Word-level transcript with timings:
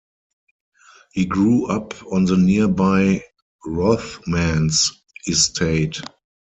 He 1.11 1.25
grew 1.25 1.67
up 1.67 1.93
on 2.11 2.25
the 2.25 2.35
nearby 2.35 3.23
Rothmans 3.67 4.93
Estate. 5.27 6.01